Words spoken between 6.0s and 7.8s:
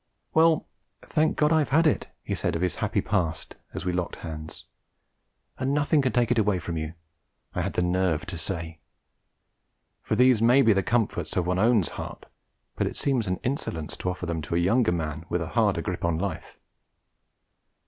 can take it away from you,' I had